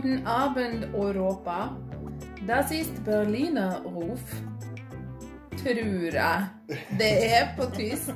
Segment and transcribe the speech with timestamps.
[0.00, 1.76] Guten Abend, Europa.
[2.46, 4.22] Das ist Berliner Ruf.
[5.64, 5.74] Jeg
[6.98, 8.14] det er på tysk.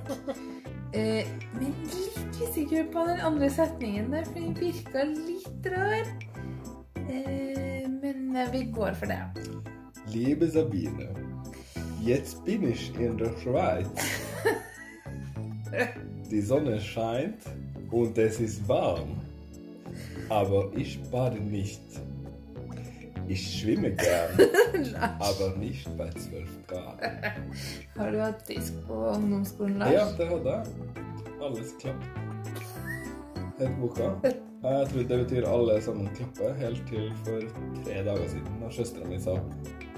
[0.94, 1.26] Eh,
[1.58, 6.06] men litt usikker på den andre setningen der, for den virka litt rar.
[7.08, 9.18] Eh, men vi går for det.
[10.06, 11.08] Liebe Sabine,
[12.00, 13.88] jetzt bin ich in der Schweiz.
[16.30, 17.42] Die Sonne scheint
[17.90, 19.31] und es ist warm.
[20.28, 21.82] Aber ich bade nicht.
[23.28, 26.98] Ich schwimme gern, aber nicht bei 12 Grad.
[27.96, 29.92] Har du hatt disk på ungdomsskolen, Lars?
[29.92, 30.64] Ja, det hadde jeg.
[31.40, 32.04] Alles klapp.
[33.58, 34.10] Het boka.
[34.62, 37.40] Jeg tror det betyr alle sammen klapper, helt til for
[37.82, 39.32] tre dager siden, da søstera mi sa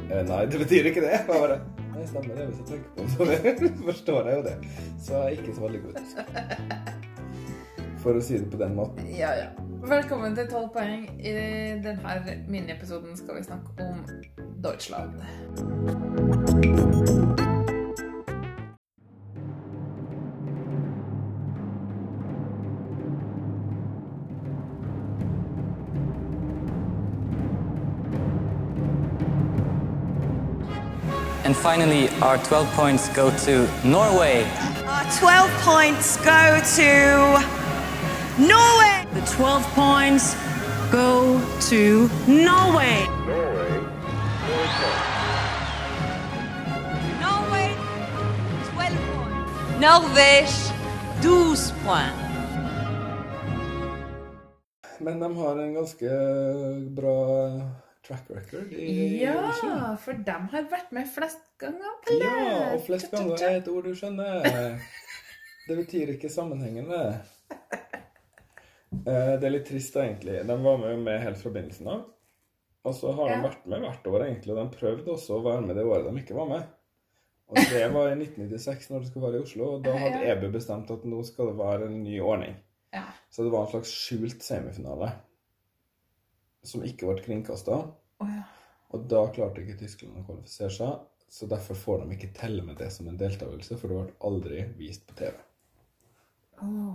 [0.09, 1.11] eh, nei, det betyr ikke det.
[1.19, 1.59] Jeg bare
[1.95, 3.53] Nei, stemmer det, hvis jeg tenker på det.
[3.61, 4.55] Så forstår jeg jo det.
[5.05, 6.01] Så jeg er ikke så veldig god.
[8.03, 9.05] For å si det på den måten.
[9.15, 9.51] Ja, ja.
[9.89, 11.27] Velkommen til 12 poeng.
[11.27, 11.33] I
[11.85, 14.07] denne miniepisoden skal vi snakke om
[14.65, 15.11] Deutschland.
[31.45, 34.47] And finally, our 12 points go to Norway.
[34.89, 36.91] Our 12 points go to
[38.39, 38.94] Norway.
[39.15, 40.35] The 12 points
[40.91, 43.07] go to Norway.
[47.23, 47.69] Norway,
[48.75, 49.01] 12 points.
[49.81, 50.73] Norvège,
[51.23, 52.25] 12 points.
[54.99, 56.11] Men de har en ganske
[56.97, 57.19] bra
[58.07, 59.23] track record i.
[59.23, 61.95] Ja, for de har vært med flest ganger.
[62.19, 64.43] Ja, og flest ganger er et ord du skjønner.
[65.69, 67.21] Det betyr ikke sammenhengende.
[69.05, 70.39] Det er litt trist, egentlig.
[70.47, 72.05] De var med, med helt fra begynnelsen av.
[72.85, 73.43] Og så har de Ja.
[73.49, 74.53] vært med hvert år, egentlig.
[74.55, 76.67] Og de prøvde også å være med det året de ikke var med.
[77.49, 79.65] Og det var i 1996, når det skulle være i Oslo.
[79.75, 80.23] Og da hadde.
[80.33, 82.57] EBU bestemt at nå skal det være en ny ordning.
[82.93, 83.05] Ja.
[83.31, 85.13] Så det var en slags skjult semifinale
[86.65, 87.81] som ikke ble kringkasta.
[88.21, 88.43] Oh, ja.
[88.95, 92.79] Og da klarte ikke Tyskland å kvalifisere seg, så derfor får de ikke telle med
[92.79, 95.35] det som en deltakelse, for det ble aldri vist på TV.
[96.63, 96.95] Åh.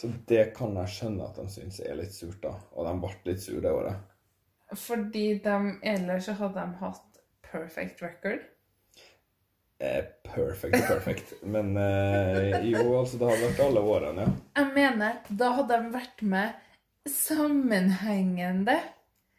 [0.00, 2.54] Så det kan jeg skjønne at de syns er litt surt, da.
[2.72, 4.06] Og de ble litt sure det året.
[4.80, 5.56] Fordi de
[5.92, 7.18] ellers så hadde de hatt
[7.50, 8.46] perfect record.
[9.80, 11.34] Eh, perfect perfect.
[11.54, 14.32] Men eh, jo, altså, det har vært alle årene, ja.
[14.60, 18.78] Jeg mener, da hadde de vært med sammenhengende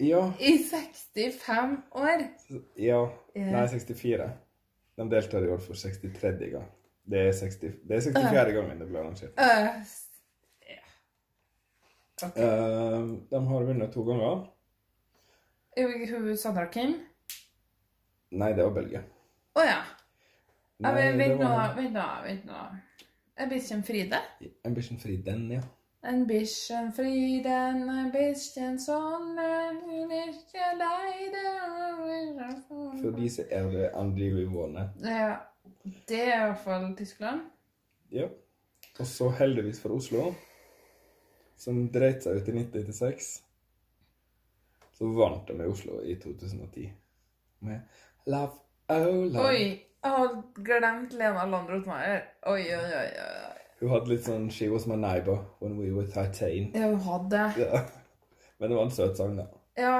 [0.01, 0.21] Ja.
[0.39, 2.27] i 65 år.
[2.75, 3.01] ja.
[3.33, 3.49] Ja.
[3.53, 4.29] Nei, 64.
[4.97, 6.49] De deltar i år for 63.
[6.51, 6.65] gang.
[7.11, 8.51] Det er, 60, det er 64.
[8.57, 9.37] gangen det ble arrangert.
[9.37, 9.83] Ja.
[12.27, 12.37] Ok.
[12.37, 12.99] Eh,
[13.31, 14.45] de har vunnet to ganger.
[16.37, 16.97] Sandra Kim?
[18.31, 19.01] Nei, det var Belgia.
[19.51, 19.81] Å oh, ja
[20.81, 22.05] Nei, vent nå, var vent nå.
[22.25, 22.61] vent nå.
[23.41, 24.19] Ambition bikkjen Fride?
[24.65, 25.61] Ambition Free den, ja.
[26.03, 29.49] En bikkjen Friden, en bikkjen Sonne,
[29.85, 32.53] hun er ikke lei det
[33.01, 34.89] For de så er det andre vi våner.
[35.05, 35.35] Ja.
[36.09, 37.45] Det er i hvert fall Tyskland.
[38.11, 38.27] Ja.
[38.99, 40.31] Og så heldigvis for Oslo,
[41.61, 43.29] som dreit seg ut i 1996,
[44.97, 46.89] så vant de i Oslo i 2010
[47.67, 47.81] med
[48.25, 48.57] Love
[48.91, 49.47] Oh Love.
[49.47, 49.87] Oi!
[50.01, 50.31] Jeg har
[50.65, 52.23] glemt Lena Landrotmeier.
[52.49, 53.09] Oi, oi, oi.
[53.21, 53.59] oi.
[53.81, 56.71] Hun hadde litt sånn She was my neighbor when we were 13.
[56.73, 57.43] Ja, hun hadde.
[57.61, 57.83] Ja.
[58.57, 59.45] Men det var en søt sang, da.
[59.77, 59.93] Ja,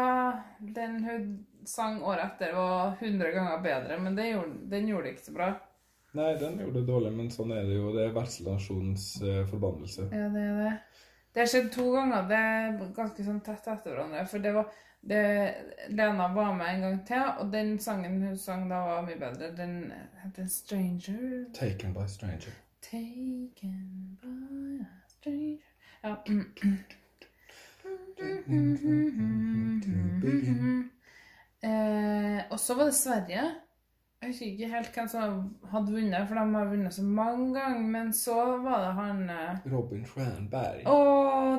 [0.59, 1.29] den hun
[1.65, 5.37] sang året etter var 100 ganger bedre, men det gjorde, den gjorde det ikke så
[5.37, 5.51] bra.
[6.17, 7.93] Nei, den gjorde det dårlig, men sånn er det jo.
[7.95, 10.09] Det er vertsnasjonens uh, forbannelse.
[10.11, 10.73] Ja, det er det.
[11.33, 12.27] Det har skjedd to ganger.
[12.27, 14.25] Det er ganske sånn tett etter hverandre.
[14.27, 14.71] For det var
[15.01, 15.21] det,
[15.89, 19.55] Lena var med en gang til, og den sangen hun sang da, var mye bedre.
[19.57, 19.93] Den
[20.23, 21.53] heter 'Stranger'.
[21.53, 22.51] Taken by stranger.
[22.81, 25.57] Taken by a stranger
[26.03, 26.15] Ja.
[31.63, 33.41] Eh, og så var det Sverige.
[34.31, 35.31] Jeg husker ikke helt hvem som
[35.73, 37.81] hadde vunnet, for de har vunnet så mange ganger.
[37.95, 40.85] Men så var det han eh, Robin Schranberg.
[40.87, 40.93] Å,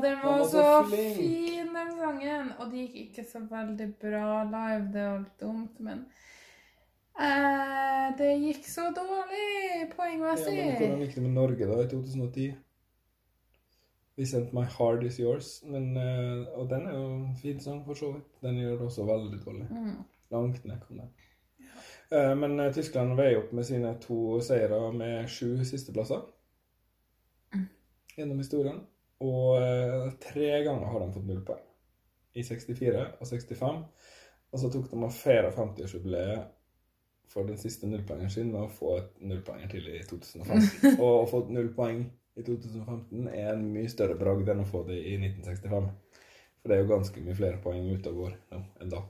[0.00, 1.18] den var var så flink.
[1.18, 2.52] fin, den sangen!
[2.58, 6.00] Og det gikk ikke så veldig bra live, det var litt dumt, men
[7.20, 9.48] eh, Det gikk så dårlig
[9.82, 10.56] Ja, poengmessig.
[10.56, 12.46] men hvordan gikk det med Norge da i 2010?
[14.16, 15.58] We sent my heart is yours.
[15.68, 18.32] Men, eh, og den er jo en fin sang, for så vidt.
[18.44, 19.68] Den gjør det også veldig dårlig.
[19.70, 20.00] Mm.
[20.32, 21.12] Langt ned kom den.
[22.12, 26.22] Eh, men eh, Tyskland veier opp med sine to seire med sju sisteplasser
[27.52, 27.66] Mm.
[28.16, 28.78] gjennom historien.
[29.20, 31.62] Og eh, tre ganger har de fått null poeng.
[32.34, 33.82] i 64 og 65.
[34.52, 36.46] Og så tok de og feira 50-årsjubileet
[37.28, 40.96] for den siste nullpoengeren sin å få et nullpoenger til i 2015.
[40.98, 42.06] Og å få null poeng
[42.36, 45.90] i 2015 er en mye større bragd enn å få det i 1965.
[46.62, 49.02] For det er jo ganske mye flere poeng ute og går nå enn da.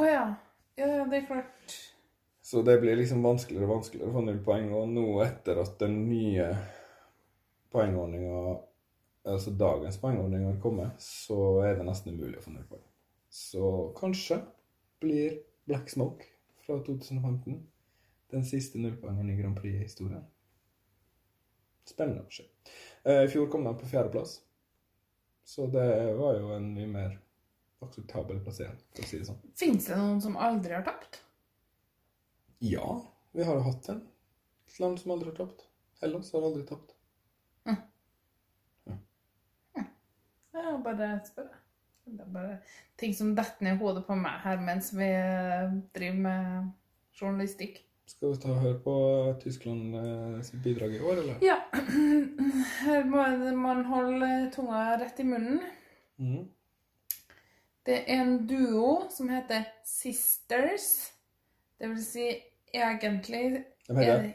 [0.00, 0.24] Å ja.
[0.80, 1.76] Ja, ja, det er klart.
[2.42, 4.72] Så det blir liksom vanskeligere og vanskeligere å få null poeng.
[4.74, 6.48] Og nå etter at den nye
[7.72, 8.56] poengordninga,
[9.30, 12.84] altså dagens poengordning, har kommet, så er det nesten umulig å få null poeng.
[13.32, 14.42] Så kanskje
[15.00, 15.38] blir
[15.70, 16.26] Black Smoke
[16.66, 17.62] fra 2015
[18.32, 20.24] den siste nullpoengeren i Grand Prix-historien.
[21.86, 22.46] Spennende å se.
[23.04, 24.38] Eh, I fjor kom de på fjerdeplass,
[25.44, 25.88] så det
[26.18, 27.18] var jo en mye mer
[27.82, 29.42] akseptabel plassering, for å si det sånn.
[29.58, 31.22] Fins det noen som aldri har tapt?
[32.62, 32.88] Ja,
[33.34, 34.02] vi har jo hatt en.
[34.70, 35.64] Et land som aldri har tapt.
[36.02, 36.94] Hellas har aldri tapt.
[40.52, 41.48] Ja, bare spør.
[42.04, 42.58] Det er bare
[42.98, 45.08] ting som detter ned i hodet på meg her mens vi
[45.94, 46.70] driver med
[47.18, 47.80] journalistikk.
[48.06, 48.94] Skal vi ta og høre på
[49.42, 51.42] Tyskland eh, sitt bidrag i år, eller?
[51.42, 51.58] Ja.
[52.86, 53.22] Her må
[53.56, 55.62] man holde tunga rett i munnen.
[56.20, 56.48] Mm.
[57.86, 61.12] Det er en duo som heter Sisters.
[61.78, 62.26] Det vil si
[62.74, 64.32] egentlig De heter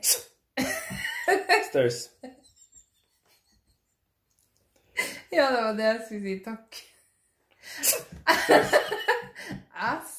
[1.70, 2.10] Stairs.
[5.32, 6.44] Ja, det var det jeg skulle si.
[6.46, 6.76] Takk.
[9.98, 10.14] S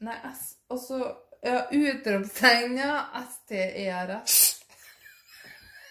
[0.06, 2.96] Nei, S Og så ja, utropstegn, ja.
[3.20, 4.64] S-T-E-R-S.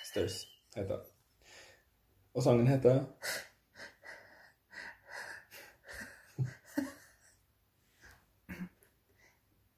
[0.10, 0.42] Stairs
[0.76, 1.06] heter det.
[2.34, 3.06] Og sangen heter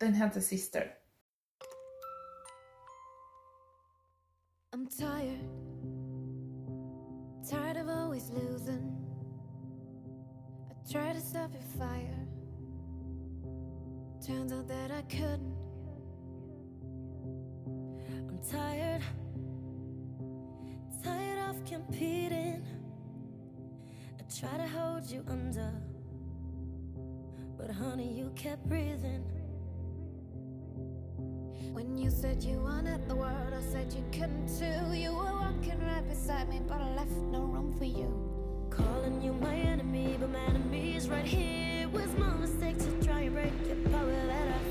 [0.01, 1.00] Den heter Sister.
[4.73, 5.41] I'm tired,
[7.50, 8.95] tired of always losing.
[10.69, 12.25] I tried to stop your fire,
[14.25, 15.57] turns out that I couldn't.
[18.29, 19.01] I'm tired,
[21.03, 22.65] tired of competing.
[24.19, 25.73] I try to hold you under,
[27.57, 29.25] but honey, you kept breathing.
[32.01, 34.98] You said you wanted the world, I said you couldn't too.
[34.98, 38.12] You were walking right beside me, but I left no room for you.
[38.71, 41.83] Calling you my enemy, but my enemy is right here.
[41.83, 44.48] It was my mistake to try and break your power that.
[44.48, 44.70] I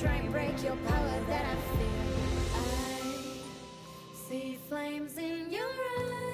[0.00, 2.60] try and break your power that I fear.
[3.34, 6.27] I see flames in your eyes.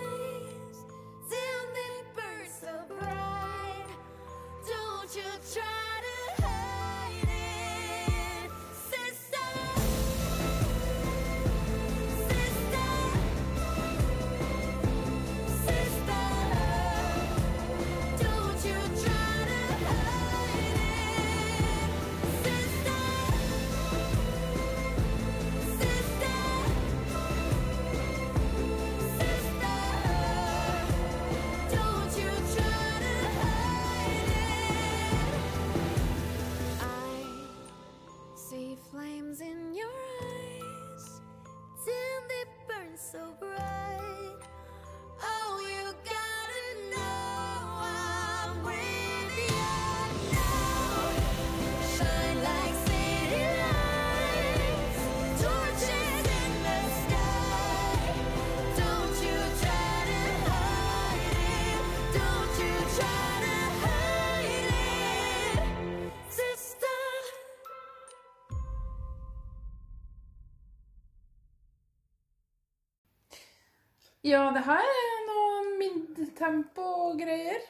[74.35, 77.63] Ja, det her er noe midtempo-greier.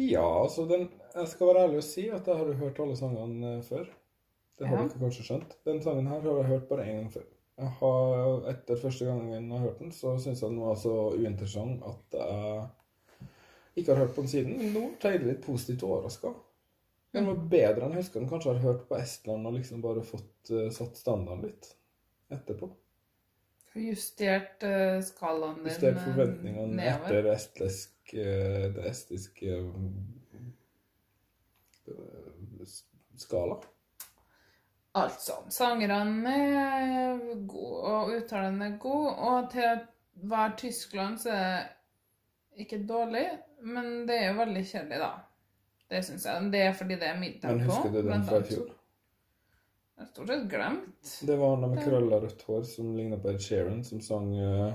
[0.00, 2.94] Ja, altså den Jeg skal være ærlig og si at jeg har jo hørt alle
[2.96, 3.84] sangene eh, før.
[4.58, 4.86] Det har Ja.
[4.88, 5.56] dere kanskje skjønt.
[5.68, 7.26] Den sangen her har jeg hørt bare én gang før.
[7.58, 10.94] Jeg har, etter første gangen jeg har hørt den, så syns jeg den var så
[11.12, 12.68] uinteressant at jeg
[13.76, 14.56] ikke har hørt på den siden.
[14.58, 16.32] Men nå ble jeg litt positivt overraska.
[17.12, 20.02] Den var bedre enn jeg husker den kanskje har hørt på Estland og liksom bare
[20.02, 21.74] fått uh, satt standarden litt
[22.32, 22.70] etterpå.
[23.74, 27.06] Justert uh, skalaen din Justert eh, forventningene nedover.
[27.08, 29.54] etter estlesk, eh, det estiske
[31.88, 32.66] eh,
[33.16, 33.56] skala.
[34.94, 39.78] Altså, sangerne er gode, og uttalen er god, og til å
[40.28, 41.62] være Tyskland så er
[42.52, 43.24] det ikke dårlig,
[43.64, 45.12] men det er jo veldig kjedelig, da.
[45.92, 46.50] Det syns jeg.
[46.52, 47.72] Det er fordi det er middag Men på.
[47.72, 48.68] husker du den fra i fjor?
[50.02, 51.10] Jeg har stort sett glemt.
[51.28, 54.72] Det var han med krølla rødt hår som ligna på Ed Sheeran, som sang uh,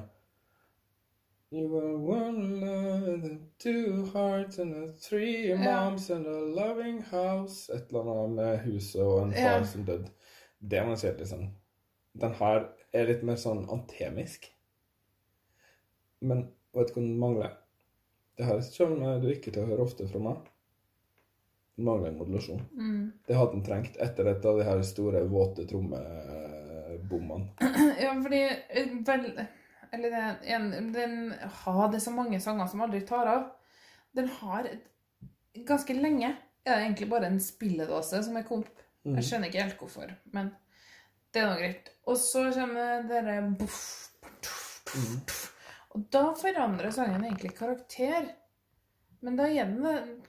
[1.51, 5.57] You were one love and two hearts and a three Ja.
[5.89, 9.63] moms and a loving house Et eller annet med huset og en far Ja.
[9.65, 10.10] som døde.
[10.60, 11.48] Det må jeg si liksom
[12.19, 14.48] Den her er litt mer sånn antemisk.
[16.22, 17.51] Men vet du hva den mangler?
[18.38, 20.38] Det her kommer du ikke til å høre ofte fra meg.
[21.77, 22.62] Den mangler en modulasjon.
[22.74, 23.12] Mm.
[23.27, 27.51] Det hadde den trengt etter et av de her store, våte trommebommene.
[28.03, 29.27] Ja, fordi eh, vel,
[29.93, 33.46] Eller er en, den har det så mange sanger som aldri tar av.
[34.17, 34.69] Den har
[35.67, 36.36] Ganske lenge
[36.67, 38.69] er det egentlig bare en spilledåse som er komp.
[39.07, 40.51] Jeg skjønner ikke helt hvorfor, men
[41.34, 41.89] det er nå greit.
[42.10, 43.79] Og så kommer dere boff,
[44.22, 45.46] boff, boff, tuff.
[45.96, 48.27] Og da forandrer sangen egentlig karakter.
[49.26, 49.78] Men da igjen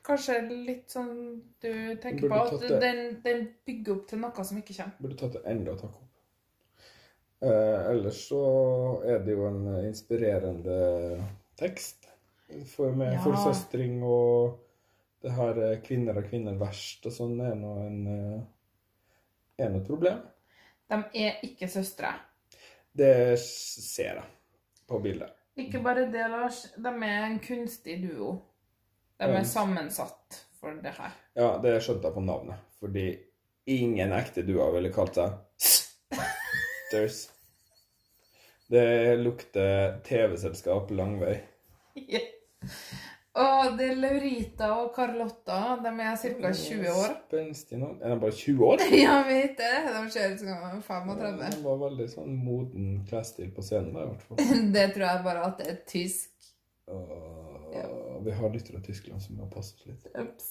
[0.07, 1.15] kanskje litt sånn
[1.61, 5.01] du tenker på, at den, den bygger opp til noe som ikke kommer.
[5.05, 6.05] Burde tatt det enda et hakk opp.
[7.41, 8.41] Eh, ellers så
[9.07, 10.79] er det jo en inspirerende
[11.61, 12.09] tekst.
[12.73, 13.21] For med Ja.
[13.21, 14.59] forsøstring og
[15.23, 18.41] det her eh, 'kvinner er kvinner verst' og sånn er nå en eh,
[19.59, 20.23] er nå et problem.
[20.89, 22.15] De er ikke søstre.
[22.97, 24.25] Det ser jeg
[24.89, 25.31] på bildet.
[25.59, 26.63] Ikke bare det, Lars.
[26.77, 28.39] De er en kunstig duo.
[29.19, 31.17] De er sammensatt for det her.
[31.39, 32.63] Ja, det skjønte jeg på navnet.
[32.79, 33.09] Fordi
[33.69, 37.29] ingen ekte duer ville kalt seg Sisters.
[38.69, 41.39] Det lukter TV-selskap lang vei.
[43.39, 45.77] Og det er Laurita og Carlotta.
[45.85, 46.53] De er ca.
[46.53, 47.15] 20 år.
[47.29, 48.01] Spenstig navn.
[48.03, 48.83] Er de bare 20 år?
[49.05, 49.75] Ja, vet det.
[49.95, 51.39] De ser ut som de er 35.
[51.55, 54.43] Det var veldig sånn moden klesstil på scenen da, i hvert fall.
[54.77, 56.53] Det tror jeg bare at det er tysk.
[58.19, 60.09] Og vi har lyttere i Tyskland som må passe oss litt.
[60.19, 60.49] Ups.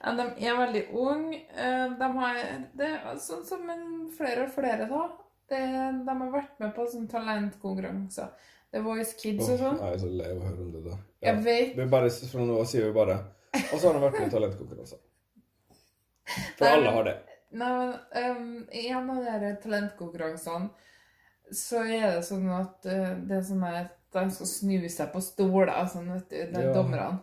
[0.00, 1.40] Ja, de er veldig unge.
[1.52, 2.38] Eh, De har
[2.78, 5.02] Det er sånn som en, flere og flere, da.
[5.50, 5.60] Det,
[6.06, 8.30] de har vært med på sånne talentkonkurranser.
[8.70, 9.78] The Voice Kids og sånn.
[9.82, 10.98] jeg er så lei av å høre om det der.
[11.26, 11.72] Jeg vet.
[11.76, 13.16] Vi bare, fra nå av sier vi bare
[13.58, 15.00] Og så har de vært med i talentkonkurranser.
[16.54, 17.16] For Nei, alle har det.
[17.50, 20.70] Nei, men um, I en av de talentkonkurransene
[21.50, 25.20] så er det sånn at uh, det er sånn at de skal snu seg på
[25.22, 26.72] stoler, sånn, vet du, de Ja.
[26.74, 27.20] dommerne.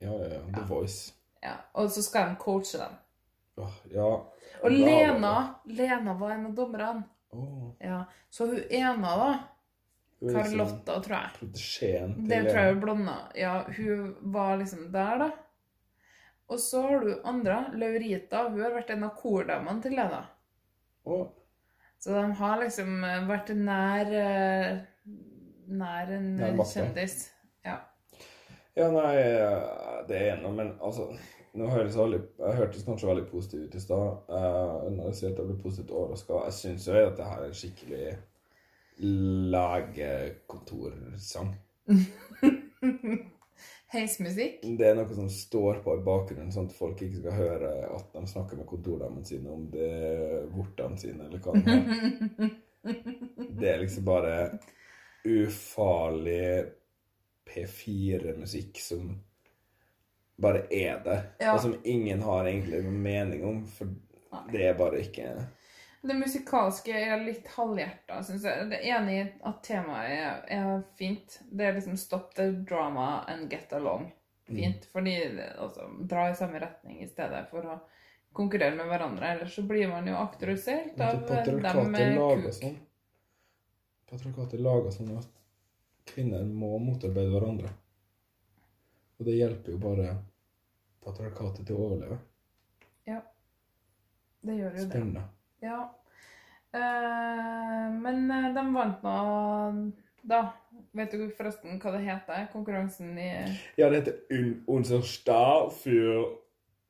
[0.00, 0.40] Ja, ja, ja.
[0.54, 1.12] The Voice.
[1.42, 1.56] Ja.
[1.74, 2.96] Og så skal de coache dem.
[3.58, 4.04] Åh, ja.
[4.62, 7.04] Og Da- Lena Lena var en av dommerne.
[7.32, 8.04] Åh, Ja.
[8.30, 9.38] Så hun ene, da,
[10.22, 13.16] liksom Carlotta, tror jeg Protesjeen til Det tror jeg hun blonda.
[13.36, 15.30] Ja, hun var liksom der, da.
[16.48, 18.48] Og så har du andre, Laurita.
[18.50, 20.26] Hun har vært en av kordamene til Lena.
[21.06, 21.28] Åh,
[21.98, 24.80] Så de har liksom eh, vært nær eh,
[25.68, 27.30] Nær en Nær kjendis.
[27.64, 27.78] Ja.
[28.74, 29.14] Ja, nei,
[30.08, 31.12] det er noe, men altså
[31.54, 34.06] nå høres veldig, jeg hørtes kanskje veldig positiv ut i stad.
[34.26, 36.32] Uh, jeg sier at jeg ble positivt overraska.
[36.48, 38.06] Jeg syns jo at det her er en skikkelig
[39.54, 41.50] legekontorsang.
[43.94, 44.66] Heismusikk.
[44.78, 48.06] Det er noe som står på i bakgrunnen, sånn at folk ikke skal høre at
[48.16, 49.94] de snakker med kontordamene sine om det
[50.54, 51.82] vortene sine, eller hva det er.
[53.54, 54.58] Det er liksom bare
[55.24, 56.66] ufarlig
[57.48, 59.20] P4-musikk som
[60.36, 61.54] bare er det, Ja.
[61.54, 63.86] og som ingen har egentlig noen mening om, for
[64.52, 65.46] det er bare ikke
[66.04, 68.66] Det musikalske er litt halvhjerta, syns jeg.
[68.68, 71.38] Det er enig i at temaet er, er fint.
[71.50, 74.10] Det er liksom 'stop the drama and get along'.
[74.46, 74.84] Fint.
[74.92, 77.78] Fordi det, altså, dra i samme retning i stedet for å
[78.34, 79.30] konkurrere med hverandre.
[79.32, 82.52] Ellers så blir man jo akterutseilt av dem med kuk.
[82.52, 82.76] sånn.
[84.14, 85.30] Patriarkatet lager sånn at
[86.06, 87.72] kvinner må motarbeide hverandre.
[89.18, 90.12] Og det hjelper jo bare
[91.02, 92.18] patriarkatet til å overleve.
[93.10, 93.18] Ja.
[94.44, 94.84] Det gjør jo det.
[94.86, 95.24] Spennende.
[95.64, 95.80] Ja.
[96.78, 99.16] Eh, men eh, de vant nå
[100.22, 100.40] da.
[100.94, 102.46] Vet du forresten hva det heter?
[102.54, 103.28] Konkurransen i
[103.74, 106.22] Ja, det heter Unserstad für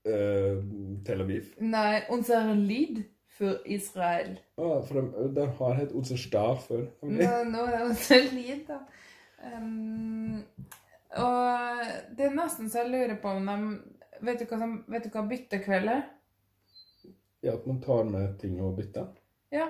[0.05, 0.61] uh,
[1.09, 1.55] Tel Aviv.
[1.65, 3.01] Nei, Unser Lied
[3.39, 4.37] for Israel.
[4.57, 6.85] Ja, for de, de har hatt Osterstad før.
[7.03, 8.81] Nå, nå er det lite, da.
[9.45, 10.45] Um,
[11.21, 11.81] og
[12.17, 13.59] det er nesten så jeg lurer på om de
[14.25, 16.05] Vet du hva, som, vet du hva byttekveld er?
[17.45, 19.11] Ja, at man tar med ting og bytter.
[19.53, 19.67] Ja.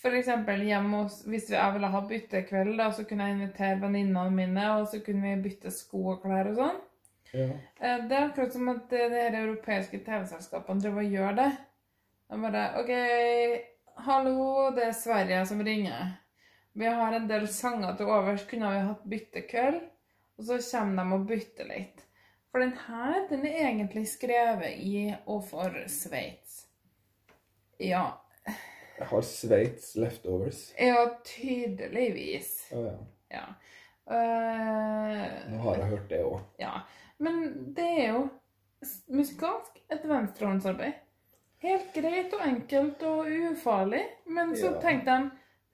[0.00, 4.32] For eksempel hjemme hos Hvis jeg ville ha byttekveld, da, så kunne jeg invitere venninnene
[4.34, 6.80] mine, og så kunne vi bytte sko og klær og sånn.
[7.34, 7.46] Ja.
[7.78, 11.48] Eh, Det er akkurat som at eh, de europeiske TV-selskapene driver og gjør det.
[12.34, 12.88] De bare OK,
[13.94, 16.16] hallo, det er Sverige som ringer.
[16.72, 18.42] Vi har en del sanger til overs.
[18.50, 19.76] Kunne vi hatt byttekveld?
[20.34, 22.02] Og så kommer de og bytter litt.
[22.50, 26.64] For den her, den er egentlig skrevet i og for Sveits.
[27.78, 28.02] Ja.
[28.98, 30.64] Jeg har Sveits leftovers.
[30.74, 32.50] Ja, tydeligvis.
[32.74, 32.98] Oh, ja.
[33.38, 33.46] Ja.
[34.10, 36.42] Uh, Nå har jeg hørt det òg.
[36.58, 36.74] Ja,
[37.22, 37.40] men
[37.78, 38.26] det er jo
[39.22, 40.98] musikalsk et venstrehåndsarbeid.
[41.64, 44.80] Helt greit og enkelt og ufarlig, men så Ja.
[44.82, 45.30] tenkte de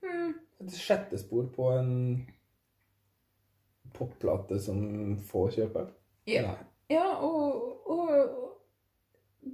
[0.07, 0.35] hmm.
[0.61, 2.27] Et sjette spor på en
[3.97, 5.89] popplate som få kjøper.
[6.29, 6.53] ja,
[6.91, 8.11] ja, og, og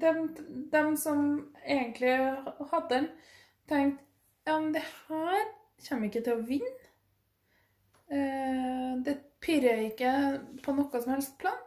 [0.01, 0.35] dem,
[0.73, 2.17] dem som egentlig
[2.73, 3.09] hadde den,
[3.69, 4.03] tenkte
[4.47, 5.47] ja, men det her
[5.89, 6.91] kommer ikke til å vinne.
[8.11, 10.13] Eh, det pirrer ikke
[10.63, 11.59] på noe som helst plan.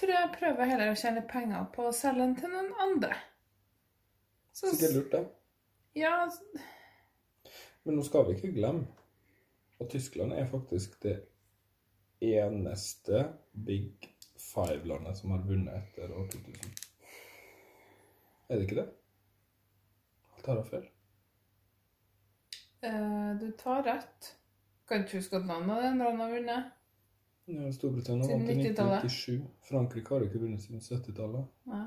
[0.00, 3.14] Tror jeg prøver heller å tjene penger på å selge den til noen andre.
[4.52, 5.22] Så, Sikkert lurt, det.
[5.94, 6.30] ja,
[7.84, 8.86] Men nå skal vi ikke glemme
[9.80, 11.16] at Tyskland er faktisk det
[12.22, 13.24] eneste
[13.66, 16.76] Big Five-landet som har vunnet etter år 2000.
[18.48, 18.88] Er det ikke det?
[20.36, 20.86] Alt har jeg feil.
[22.82, 24.32] eh, du tar rett.
[24.88, 26.70] Kan ikke huske at landet er en han har vunnet.
[27.50, 29.40] Ja, Storbritannia vant i 1997.
[29.66, 31.48] Frankrike har ikke vunnet siden 70-tallet.
[31.70, 31.86] Nei.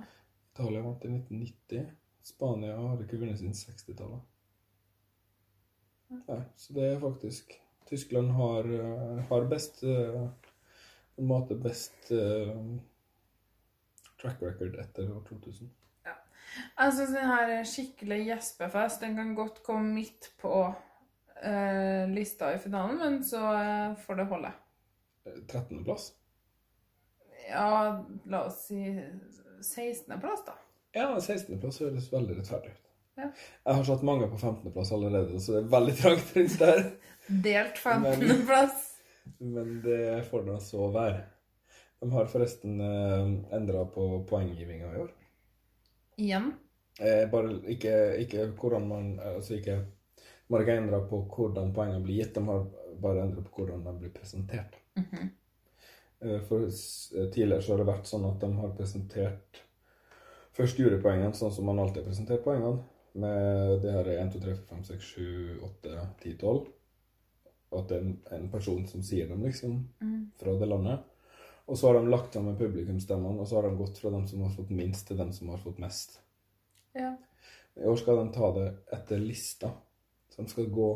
[0.56, 1.86] Italia vant i 1990.
[2.26, 4.24] Spania har ikke vunnet siden 60-tallet.
[6.16, 7.54] Nei, så det er faktisk
[7.86, 10.28] Tyskland har, eh, har best eh,
[11.16, 12.58] På en måte best eh,
[14.22, 15.70] track record etter år 2000.
[16.56, 20.54] Jeg syns den her skikkelig gjespefest den kan godt komme midt på
[21.44, 24.52] eh, lista i finalen, men så eh, får det holde.
[25.26, 26.10] Eh, 13.-plass?
[27.50, 27.70] Ja,
[28.32, 28.80] la oss si
[29.62, 30.56] 16.-plass, da.
[30.96, 32.82] Ja, 16.-plass høres veldig rettferdig ut.
[33.20, 33.30] Ja.
[33.66, 36.84] Jeg har satt mange på 15.-plass allerede, så det er veldig trangt rundt der.
[37.46, 38.84] Delt 15.-plass.
[39.44, 41.24] Men det får nå så være.
[42.00, 45.12] De har forresten eh, endra på poenggivinga i år.
[46.22, 46.52] Igjen.
[47.00, 52.04] Eh, bare ikke, ikke hvordan man Altså ikke De har ikke endra på hvordan poengene
[52.06, 52.62] blir gitt, de har
[53.04, 54.78] bare endra på hvordan de blir presentert.
[54.96, 59.64] Eh, For eh, tidligere så har det vært sånn at de har presentert
[60.56, 62.84] først jurypoengene, sånn som man alltid har presentert poengene,
[63.16, 66.64] med det her er 1, 2, 3, 4, 5, 6, 7, 8, 10, 12.
[67.72, 69.78] Og at det er en, en person som sier dem, liksom,
[70.40, 71.06] fra det landet.
[71.66, 74.44] Og så har de lagt sammen publikumsstemmene, og så har de gått fra dem som
[74.46, 76.20] har fått minst, til dem som har fått mest.
[76.94, 77.16] Ja.
[77.76, 79.72] I år skal de ta det etter lista.
[80.30, 80.90] Så de skal gå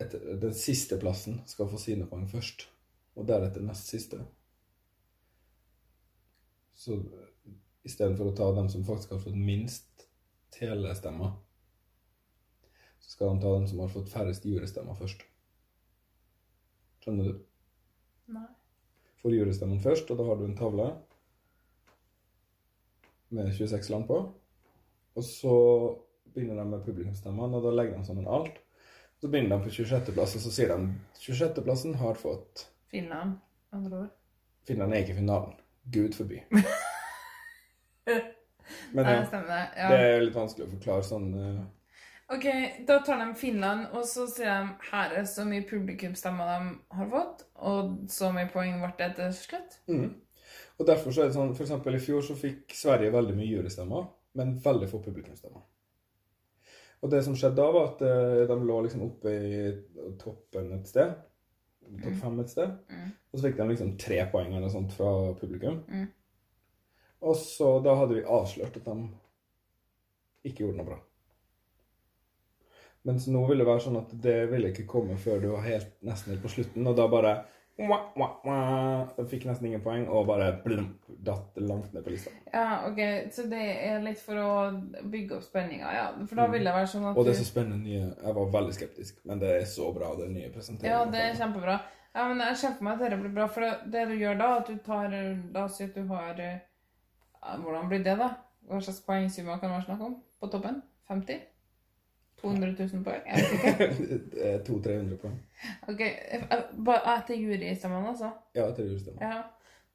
[0.00, 2.64] etter Den siste plassen skal få sine poeng først.
[3.18, 4.22] Og deretter nest siste.
[6.72, 6.96] Så
[7.86, 10.06] istedenfor å ta dem som faktisk har fått minst
[10.54, 11.32] telestemmer,
[13.00, 15.22] så skal de ta dem som har fått færrest jurystemmer først.
[17.00, 17.38] Skjønner du?
[18.36, 18.48] Nei.
[19.22, 20.90] Får jurystemmen først, og da har du en tavle
[23.36, 24.20] med 26 land på.
[25.16, 25.54] Og så
[26.34, 28.60] begynner de med publikumsstemmene, og da legger de sammen alt.
[29.20, 33.36] Så begynner de på 26.-plass, og så sier de 26.-plassen har fått Finland,
[33.76, 34.14] andre ord.
[34.66, 35.58] Finland er ikke i finalen.
[35.92, 36.40] Gud forby.
[38.92, 39.68] Men ja, stemmer.
[39.76, 39.90] Ja.
[39.92, 41.60] det er litt vanskelig å forklare sånn eh,
[42.30, 42.44] Ok,
[42.86, 47.08] da tar de Finland, og så sier de her er så mye publikumsstemmer de har
[47.10, 49.80] fått, og så mye poeng ble det til slutt.
[49.90, 50.10] mm.
[50.80, 53.50] Og derfor så er det sånn, for eksempel i fjor så fikk Sverige veldig mye
[53.50, 54.06] jurystemmer,
[54.38, 55.66] men veldig få publikumsstemmer.
[57.02, 59.60] Og det som skjedde da, var at eh, de lå liksom oppe i
[60.20, 61.12] toppen et sted.
[62.00, 62.74] Topp fem et sted.
[63.30, 65.80] Og så fikk de liksom tre poeng eller sånt fra publikum.
[67.20, 68.96] Og så da hadde vi avslørt at de
[70.48, 70.98] ikke gjorde noe bra.
[73.08, 75.94] Mens nå vil det være sånn at det ville ikke komme før du var helt,
[76.04, 77.40] nesten helt på slutten, og da bare
[77.80, 79.26] Mwah, mwah, mwah.
[79.30, 80.90] Fikk nesten ingen poeng, og bare blum,
[81.24, 82.32] datt langt ned på lista.
[82.52, 82.98] Ja, ok,
[83.32, 84.50] så det er litt for å
[85.08, 86.02] bygge opp spenninga, ja.
[86.26, 88.52] For da vil det være sånn at Og det er så spennende nye Jeg var
[88.58, 90.92] veldig skeptisk, men det er så bra, det nye presenteringen.
[90.92, 91.78] Ja, det er kjempebra.
[92.10, 94.50] Ja, men jeg ser for meg at dette blir bra, for det, du gjør da,
[94.58, 95.16] at du tar
[95.54, 96.60] Da sier si at du har eh,
[97.40, 98.28] Hvordan blir det, da?
[98.68, 100.16] Hva slags poengsummer kan det være snakk om?
[100.40, 100.82] På toppen?
[101.08, 101.40] 50?
[102.42, 103.22] 200 000 poeng?
[103.26, 104.18] Jeg vet ikke.
[104.32, 105.38] Det er 200-300 poeng.
[105.88, 106.44] Ok, eh,
[106.86, 108.30] bare etter jurystemmene, altså.
[108.56, 109.26] Ja, etter jurystemmene.
[109.26, 109.42] Ja.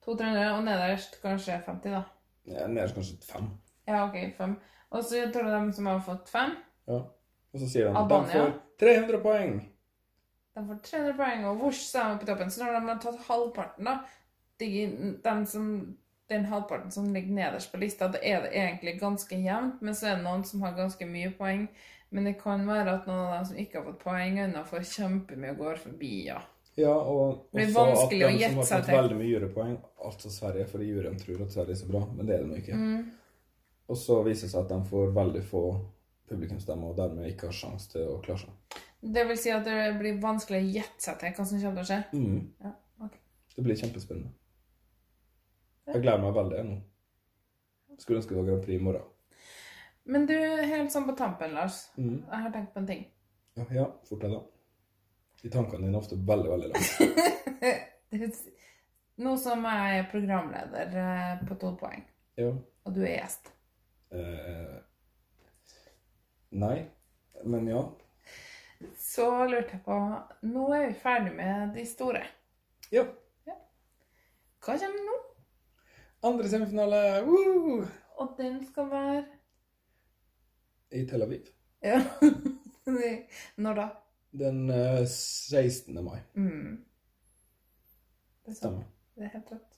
[0.06, 2.02] 200-300, og nederst kanskje 50, da.
[2.48, 3.48] Ja, Nederst kanskje 5.
[3.88, 4.56] Ja, ok, 5.
[4.92, 6.52] Og så tror jeg de som har fått 5,
[6.88, 7.00] Ja.
[7.56, 9.54] Og så sier de at de får 300 poeng.
[10.56, 12.50] de får 300 poeng, og vosj, så er de på toppen.
[12.52, 13.94] Så når de har tatt halvparten, da,
[14.60, 14.68] de,
[15.24, 15.70] den som,
[16.32, 20.10] den halvparten som ligger nederst på lista, da er det egentlig ganske jevnt, men så
[20.10, 21.68] er det noen som har ganske mye poeng.
[22.16, 24.86] Men det kan være at noen av dem som ikke har fått poeng ennå, får
[24.92, 26.40] kjempemye og går forbi, ja.
[26.76, 31.20] Ja, og også at de som har fått veldig mye jurypoeng, altså Sverige, fordi juryen
[31.20, 32.80] tror at Sverige er så bra, men det er de jo ikke.
[32.80, 33.06] Mm.
[33.88, 35.64] Og så viser det seg at de får veldig få
[36.30, 38.80] publikumsstemmer, og dermed ikke har sjanse til å klare seg.
[39.16, 41.86] Det vil si at det blir vanskelig å gjette seg til hva som kommer til
[41.86, 42.02] å skje.
[42.18, 42.40] Mm.
[42.66, 42.74] Ja,
[43.06, 43.22] okay.
[43.56, 44.34] Det blir kjempespennende.
[45.86, 46.78] Jeg gleder meg veldig nå.
[48.02, 49.12] Skulle ønske det var Grand Prix i morgen.
[50.06, 50.36] Men du,
[50.70, 51.80] helt sånn på tampen, Lars.
[51.98, 52.20] Mm.
[52.30, 53.06] Jeg har tenkt på en ting.
[53.58, 54.42] Ja, ja fort deg da.
[55.42, 57.74] De tankene dine er ofte veldig, veldig lange.
[59.26, 62.02] Nå som jeg er programleder eh, på 12 poeng,
[62.42, 62.50] Ja.
[62.84, 63.48] og du er gjest.
[64.12, 64.74] Eh,
[66.60, 66.76] nei,
[67.48, 67.84] men ja.
[69.00, 69.96] Så lurte jeg på
[70.50, 72.26] Nå er vi ferdig med de store.
[72.92, 73.06] Ja.
[74.66, 75.16] Hva kommer nå?
[76.26, 77.84] Andre semifinale woo!
[78.18, 79.26] Og den skal være
[80.96, 81.52] i Tel Aviv.
[81.84, 82.00] Ja.
[83.64, 83.86] Når da?
[84.40, 86.04] Den eh, 16.
[86.04, 86.20] mai.
[86.34, 86.80] Mm.
[88.46, 88.58] Det er.
[88.58, 88.88] Stemmer.
[89.16, 89.78] Det er helt rått.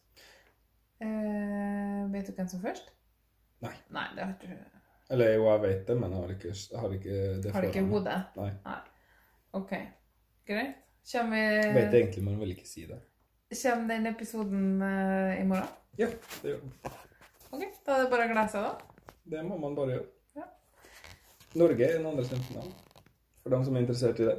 [1.04, 2.94] Eh, vet du hvem som først?
[3.66, 3.74] Nei.
[3.92, 4.48] Nei, det har du
[5.14, 7.68] Eller jo, jeg vet det, men jeg har ikke, jeg har ikke det Har du
[7.74, 8.18] ikke hodet?
[8.38, 8.50] Nei.
[9.60, 9.76] OK.
[10.48, 10.84] Greit.
[11.12, 12.98] Kommer, Jeg vet egentlig, men jeg vil ikke si det.
[13.56, 15.70] Kommer den episoden eh, i morgen?
[15.98, 16.08] Ja,
[16.42, 16.74] det gjør den.
[17.52, 19.14] OK, da er det bare å glede seg, da.
[19.28, 20.08] Det må man bare gjøre.
[20.38, 20.46] Ja.
[21.58, 22.76] Norge er den andre semifinalen.
[23.44, 24.38] For dem som er interessert i det.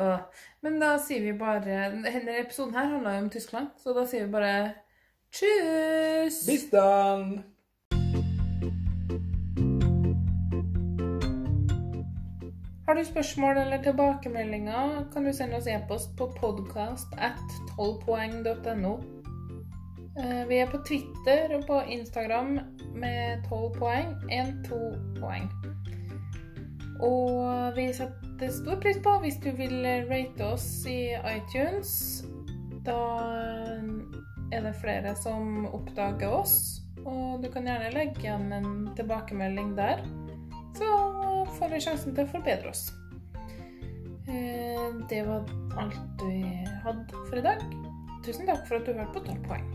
[0.00, 0.18] Øh,
[0.62, 4.26] Men da sier vi bare Denne episoden her handler jo om Tyskland, så da sier
[4.26, 4.52] vi bare
[5.34, 6.44] tjus!
[6.46, 7.40] Bis dann!
[12.90, 18.90] Har du spørsmål eller tilbakemeldinger, kan du sende oss e-post på podcast at 12poeng.no.
[20.18, 22.58] Eh, Vi er på Twitter og på Instagram
[22.94, 24.80] med 12 poeng, 1-2
[25.20, 25.46] poeng.
[26.98, 32.24] Og vi setter stor pris på hvis du vil rate oss i iTunes.
[32.82, 32.98] Da
[34.50, 40.02] er det flere som oppdager oss, og du kan gjerne legge igjen en tilbakemelding der
[40.74, 42.90] så får vi sjansen til å forbedre oss.
[44.28, 45.44] Eh, Det var
[45.80, 46.42] alt vi
[46.84, 47.62] hadde for i dag.
[48.24, 49.68] Tusen takk for at du hørte på 12 poeng.